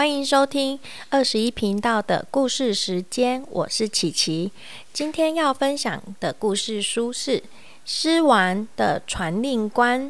[0.00, 0.80] 欢迎收听
[1.10, 4.50] 二十一频道的故事时间，我是琪琪。
[4.94, 7.32] 今天要分享的故事书是
[7.84, 10.04] 《狮王的传令官》。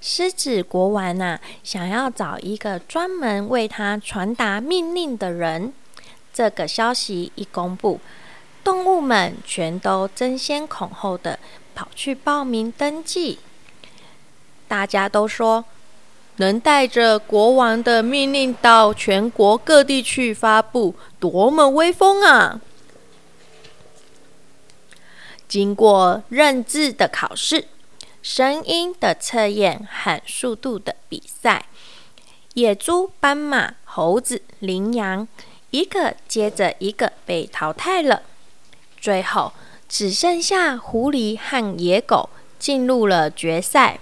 [0.00, 5.72] 狮子国王呐，想要找一个专门为他传达命令的人。
[6.32, 7.98] 这个消息一公布，
[8.62, 11.40] 动物们全都争先恐后的
[11.74, 13.40] 跑去报名登记。
[14.70, 15.64] 大家都说，
[16.36, 22.60] 能带着国王的命令到全国各地去发布，多么威风啊！
[25.48, 27.66] 经过认字的考试。
[28.22, 31.64] 声音的测验和速度的比赛，
[32.54, 35.26] 野猪、斑马、猴子、羚羊，
[35.70, 38.22] 一个接着一个被淘汰了。
[39.00, 39.52] 最后
[39.88, 42.28] 只剩下狐狸和野狗
[42.60, 43.98] 进入了决赛。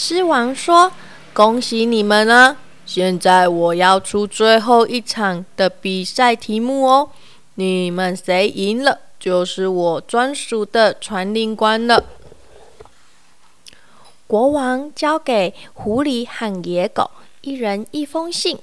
[0.00, 0.92] 狮王说
[1.34, 2.56] ：“恭喜你们了！
[2.86, 7.10] 现在我要出最后一场的比赛题目哦。
[7.56, 12.04] 你们谁赢了，就是我专属的传令官了。”
[14.28, 17.10] 国王交给狐狸和野狗
[17.40, 18.56] 一人一封信，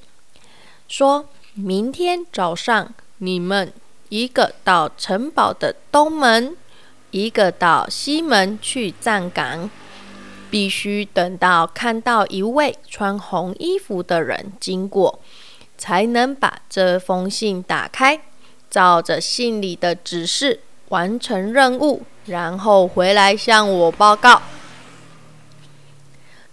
[0.88, 3.73] 说明天早上你们
[4.08, 6.56] 一个到城堡的东门，
[7.11, 9.69] 一个到西门去站岗，
[10.49, 15.19] 必须等到看到一位穿红衣服的人经过，
[15.77, 18.21] 才能把这封信打开，
[18.69, 24.41] 照着信里的指示完成任务，然后回来向我报告。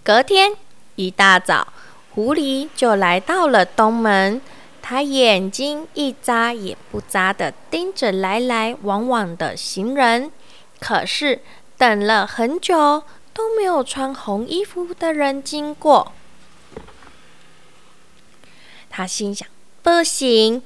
[0.02, 0.52] 隔天
[0.96, 1.72] 一大早，
[2.14, 4.40] 狐狸就来到了东门。
[4.84, 10.32] 他眼睛一眨也不眨的盯着来来往往的行人，
[10.80, 11.40] 可是
[11.78, 13.04] 等了很久
[13.34, 16.12] 都没有穿红衣服的人经过。
[18.90, 19.48] 他心想：
[19.82, 20.62] 不行，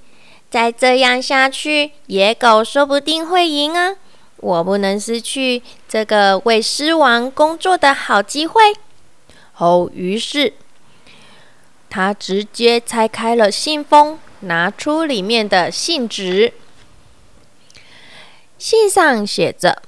[0.50, 3.97] 再这样下去，野狗说不定会赢啊！
[4.38, 8.75] 我不能失去这个为狮王工作的好机会。
[9.59, 10.53] 哦，于是
[11.88, 16.53] 他直接拆开了信封，拿出里面的信纸。
[18.59, 19.83] 信上写着：“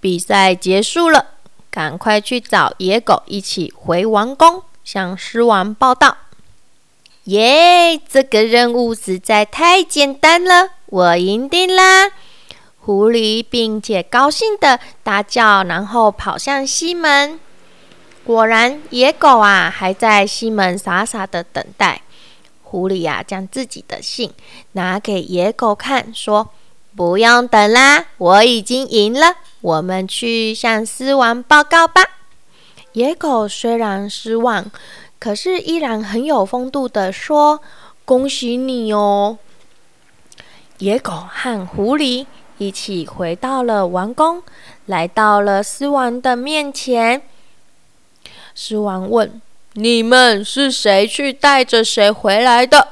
[0.00, 1.34] 比赛结束了，
[1.70, 6.16] 赶快去找野狗一起回王宫，向狮王报道。”
[7.24, 12.10] 耶，这个任务实在太简单了，我赢定啦！
[12.80, 17.38] 狐狸并且高兴的大叫，然后跑向西门。
[18.24, 22.02] 果然，野狗啊还在西门傻傻的等待。
[22.62, 24.32] 狐狸呀，将自己的信
[24.72, 26.48] 拿给野狗看，说
[26.96, 29.36] ：“不用等啦，我已经赢了。
[29.60, 32.02] 我们去向狮王报告吧。”
[32.92, 34.70] 野狗虽然失望，
[35.18, 37.60] 可是依然很有风度的说
[38.04, 39.38] ：“恭喜你哦！”
[40.78, 42.26] 野狗和狐狸
[42.58, 44.42] 一起回到了王宫，
[44.86, 47.22] 来到了狮王的面前。
[48.54, 49.40] 狮王问
[49.74, 52.88] ：“你们是谁去带着谁回来的？”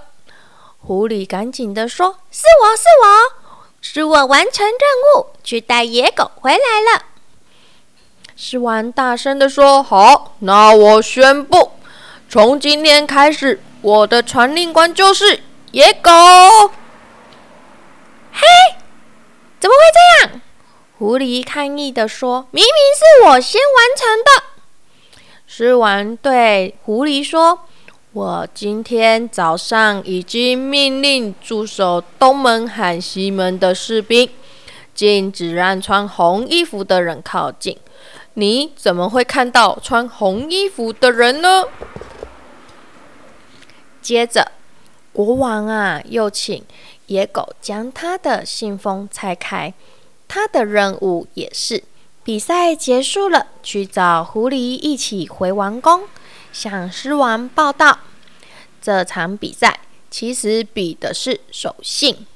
[0.80, 3.37] 狐狸赶紧的说：“是我是我，
[3.80, 4.76] 是我完成任
[5.16, 7.04] 务，去带野狗回来了。”
[8.36, 11.72] 狮王大声的说：“好，那我宣布，
[12.28, 16.10] 从今天开始，我的传令官就是野狗。”
[18.32, 18.46] 嘿，
[19.58, 20.40] 怎么会这样？
[20.98, 24.44] 狐狸抗议的说：“明明是我先完成的。”
[25.46, 27.66] 狮王对狐狸说
[28.14, 34.30] ：“我今天早上已经命令驻守东门和西门的士兵，
[34.94, 37.76] 禁止让穿红衣服的人靠近。
[38.32, 41.64] 你怎么会看到穿红衣服的人呢？”
[44.00, 44.52] 接着，
[45.12, 46.64] 国王啊，又请
[47.08, 49.74] 野狗将他的信封拆开。
[50.26, 51.84] 他的任务也是。
[52.24, 56.02] 比赛结束了，去找狐狸一起回王宫，
[56.52, 57.98] 向狮王报道。
[58.80, 59.80] 这场比赛
[60.10, 62.26] 其实比的是守信。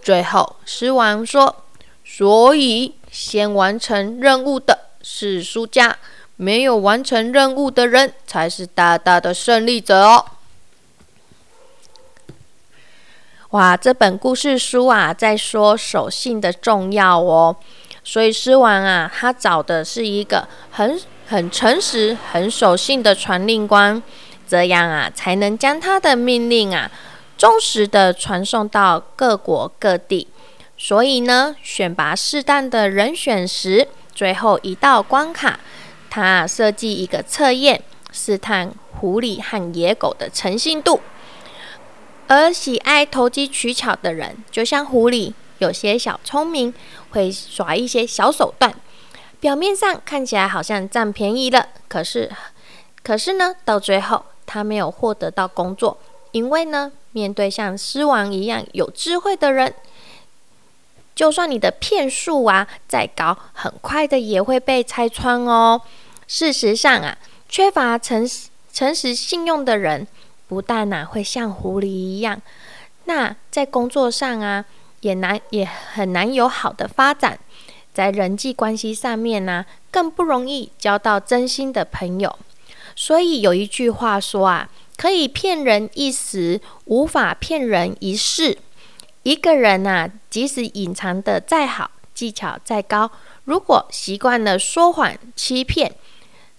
[0.00, 1.64] 最后，狮王说
[2.04, 5.96] ：“所以先完成任务的是输家，
[6.36, 10.24] 没有完成任务的人才是大大的胜利者哦。”
[13.50, 17.54] 哇，这本故事书啊，在说守信的重要哦。
[18.02, 24.02] 所以狮王啊，他找的是一个很很诚实、很守信的传令官，
[24.46, 26.90] 这样啊，才能将他的命令啊，
[27.38, 30.28] 忠实的传送到各国各地。
[30.76, 35.60] 所以呢，选拔适当的人选时，最后一道关卡，
[36.10, 41.00] 他设计一个测验，试探狐狸和野狗的诚信度。
[42.26, 46.74] 而喜爱投机取巧的人，就像狐狸，有些小聪明，
[47.10, 48.74] 会耍一些小手段。
[49.42, 52.30] 表面上看起来好像占便宜了，可是，
[53.02, 55.98] 可是呢，到最后他没有获得到工作，
[56.30, 59.74] 因为呢，面对像狮王一样有智慧的人，
[61.16, 65.82] 就算你的骗术啊再高，很快的也会被拆穿哦。
[66.28, 67.18] 事实上啊，
[67.48, 70.06] 缺乏诚实、诚实信用的人。
[70.46, 72.40] 不但呐会像狐狸一样，
[73.06, 74.64] 那在工作上啊
[75.00, 77.38] 也难也很难有好的发展，
[77.92, 82.38] 在人际关系上面呢更不容易交到真心的朋友。
[82.94, 88.58] 所以有一句话说啊，可以骗人一时，无法骗人一世。
[89.22, 93.10] 一个人呐，即使隐藏的再好，技巧再高，
[93.44, 95.94] 如果习惯了说谎欺骗，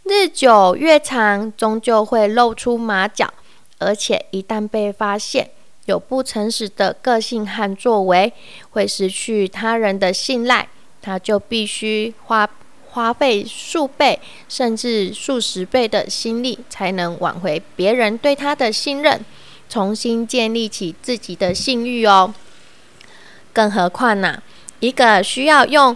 [0.04, 3.34] 日久月长，终究会露出马脚。
[3.80, 5.52] 而且一旦被发现
[5.86, 8.32] 有不诚实的个性和作为，
[8.70, 10.70] 会失去他人的信赖，
[11.04, 12.50] 他就必须花
[12.92, 14.20] 花费数倍
[14.50, 19.24] 甚至数十倍的心力，才能挽回别人对他的信任，
[19.70, 22.34] 重新建立起自己的信誉哦。
[23.52, 24.42] 更何况呢，
[24.80, 25.96] 一个需要用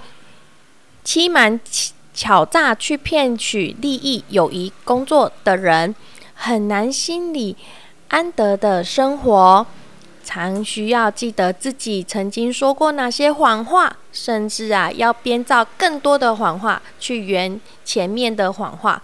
[1.03, 1.59] 欺瞒
[2.13, 5.95] 巧诈去骗取利益、友谊、工作的人。
[6.39, 7.57] 很难心里
[8.09, 9.65] 安得的生活，
[10.27, 19.01] 常需要记得自己曾经说过哪些谎话，甚至啊要编造更多的谎话去圆前面的谎话，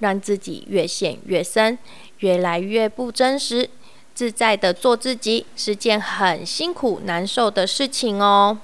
[0.00, 1.78] 让自己越陷越深，
[2.18, 3.70] 越来越不真实。
[4.14, 8.58] 自在的做自己是件很辛苦难受的事情哦。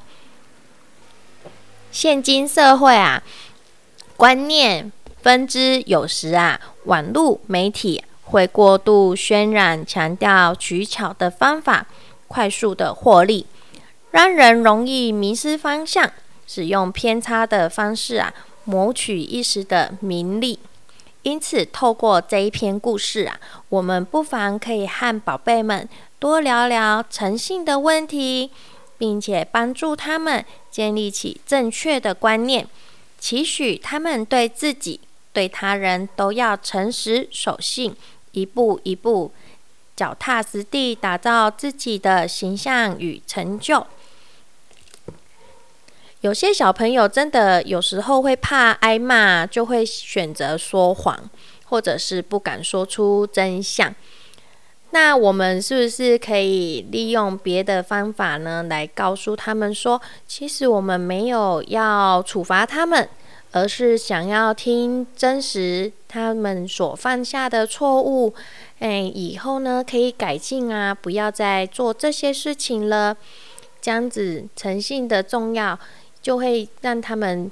[1.91, 3.23] 现今社会啊，
[4.19, 4.93] 观念。
[5.23, 11.87] 分支有时啊，网络媒体会过度渲染，强调取巧的方法，
[12.26, 13.47] 快速的获利，
[14.11, 16.11] 让人容易迷失方向，
[16.47, 18.32] 使用偏差的方式啊，
[18.65, 20.59] 谋取一时的名利。
[21.23, 23.38] 因此，透过这一篇故事啊，
[23.69, 25.88] 我们不妨可以和宝贝们
[26.19, 28.50] 多聊聊诚信的问题，
[28.99, 32.67] 并且帮助他们建立起正确的观念，
[33.19, 35.00] 期许他们对自己。
[35.35, 37.95] 对他人都要诚实守信，
[38.33, 39.33] 一步一步
[39.95, 43.87] 脚踏实地打造自己的形象与成就。
[46.21, 51.29] 有些小朋友真的有时候会怕挨骂，就会选择说谎，
[51.67, 53.95] 或者是不敢说出真相。
[54.91, 63.09] 那我们是不是可以利用别的方法呢，来告诉他们说，其实我们没有要处罚他们？
[63.55, 68.35] 而是想要听真实，他们所犯下的错误，
[68.81, 73.17] 哎，以后呢可以改进啊，不要再做这些事情了。
[73.81, 75.79] 这样子诚信的重要，
[76.21, 77.49] 就会让他们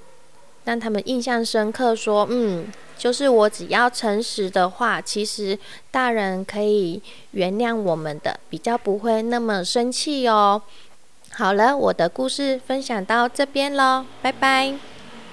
[0.64, 1.94] 让他们印象深刻。
[1.94, 2.66] 说，嗯，
[2.99, 5.56] 就是我只要诚实的话，其实
[5.93, 7.00] 大人可以
[7.31, 10.60] 原谅我们的，比较不会那么生气哦。
[11.31, 14.91] 好了，我的故事分享到这边喽，拜拜。